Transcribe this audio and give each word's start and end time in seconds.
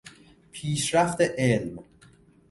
پیشرفت 0.51 1.21
علم 1.37 1.79